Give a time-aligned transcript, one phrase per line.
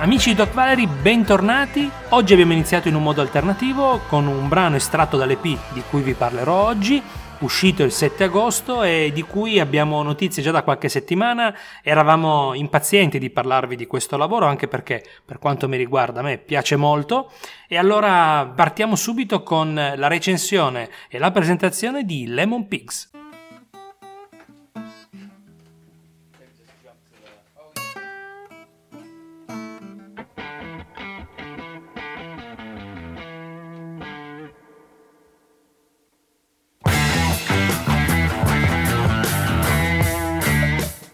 [0.00, 1.90] Amici di Doc Valery, bentornati.
[2.08, 5.42] Oggi abbiamo iniziato in un modo alternativo con un brano estratto dall'EP
[5.74, 7.02] di cui vi parlerò oggi,
[7.40, 11.54] uscito il 7 agosto e di cui abbiamo notizie già da qualche settimana.
[11.82, 16.38] Eravamo impazienti di parlarvi di questo lavoro anche perché per quanto mi riguarda a me
[16.38, 17.30] piace molto
[17.68, 23.19] e allora partiamo subito con la recensione e la presentazione di Lemon Pigs.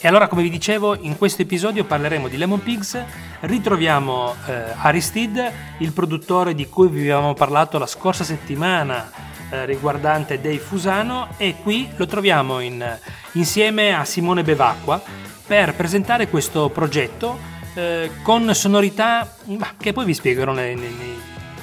[0.00, 3.02] E allora, come vi dicevo, in questo episodio parleremo di Lemon Pigs,
[3.40, 9.10] ritroviamo eh, Aristide, il produttore di cui vi avevamo parlato la scorsa settimana
[9.50, 12.96] eh, riguardante Dave Fusano, e qui lo troviamo in,
[13.32, 15.02] insieme a Simone Bevacqua
[15.44, 17.36] per presentare questo progetto
[17.74, 19.34] eh, con sonorità
[19.78, 21.20] che poi vi spiegherò nei, nei, nei,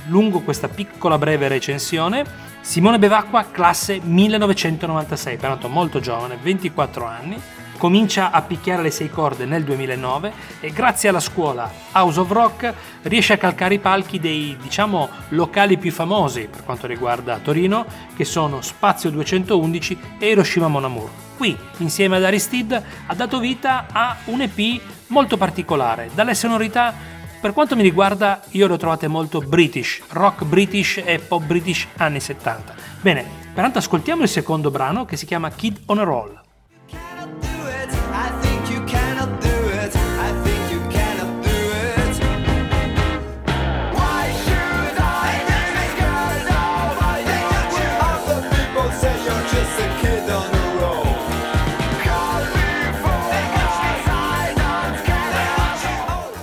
[0.08, 2.26] lungo questa piccola breve recensione.
[2.60, 7.42] Simone Bevacqua, classe 1996, peraltro molto giovane, 24 anni
[7.78, 12.74] comincia a picchiare le sei corde nel 2009 e grazie alla scuola House of Rock
[13.04, 18.26] riesce a calcare i palchi dei, diciamo, locali più famosi per quanto riguarda Torino, che
[18.26, 21.10] sono Spazio 211 e Hiroshima Mon Amour.
[21.38, 27.14] Qui, insieme ad Aristide, ha dato vita a un EP molto particolare, dalle sonorità
[27.46, 31.88] per quanto mi riguarda, io le ho trovate molto british, rock british e pop british
[31.98, 32.74] anni 70.
[33.02, 36.45] Bene, pertanto ascoltiamo il secondo brano che si chiama Kid on a Roll.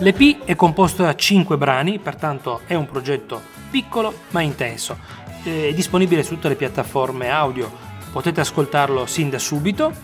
[0.03, 3.41] L'EP è composto da 5 brani, pertanto è un progetto
[3.71, 4.99] piccolo ma intenso.
[5.45, 7.71] È disponibile su tutte le piattaforme audio,
[8.11, 9.95] potete ascoltarlo sin da subito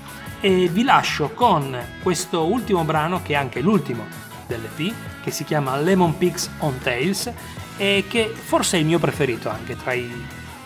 [0.41, 4.07] e vi lascio con questo ultimo brano che è anche l'ultimo
[4.47, 4.95] dell'EP
[5.25, 7.33] che si chiama Lemon Pigs on Tales
[7.77, 10.09] e che forse è il mio preferito anche tra i,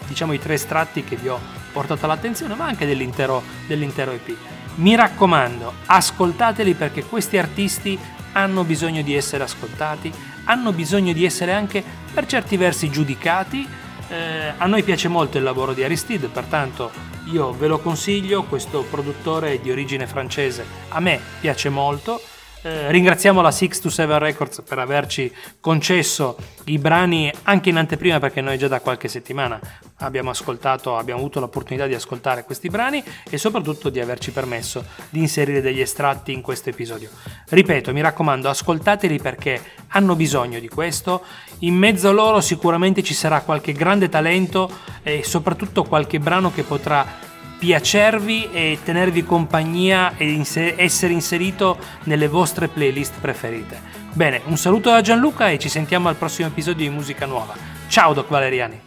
[0.09, 1.41] diciamo, i tre estratti che vi ho
[1.73, 4.37] portato all'attenzione ma anche dell'intero, dell'intero EP.
[4.75, 7.99] Mi raccomando, ascoltateli perché questi artisti
[8.33, 10.13] hanno bisogno di essere ascoltati,
[10.45, 11.83] hanno bisogno di essere anche
[12.13, 13.67] per certi versi giudicati.
[14.09, 16.91] Eh, a noi piace molto il lavoro di Aristide, pertanto
[17.31, 22.21] io ve lo consiglio, questo produttore di origine francese a me piace molto
[22.63, 26.37] eh, ringraziamo la 627 Records per averci concesso
[26.67, 29.59] i brani anche in anteprima perché noi già da qualche settimana
[29.97, 35.19] abbiamo ascoltato, abbiamo avuto l'opportunità di ascoltare questi brani e soprattutto di averci permesso di
[35.19, 37.11] inserire degli estratti in questo episodio.
[37.49, 41.25] Ripeto, mi raccomando, ascoltateli perché hanno bisogno di questo.
[41.61, 44.71] In mezzo a loro sicuramente ci sarà qualche grande talento
[45.03, 47.31] e soprattutto qualche brano che potrà
[47.63, 53.81] piacervi e tenervi compagnia e inser- essere inserito nelle vostre playlist preferite.
[54.11, 57.55] Bene, un saluto da Gianluca e ci sentiamo al prossimo episodio di Musica Nuova.
[57.87, 58.81] Ciao Doc Valeriani!